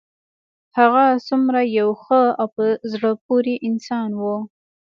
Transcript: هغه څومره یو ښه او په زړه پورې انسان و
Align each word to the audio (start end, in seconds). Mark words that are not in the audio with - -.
هغه 0.77 1.03
څومره 1.27 1.61
یو 1.79 1.89
ښه 2.03 2.21
او 2.39 2.47
په 2.55 2.63
زړه 2.91 3.11
پورې 3.25 3.53
انسان 3.67 4.09
و 4.21 4.23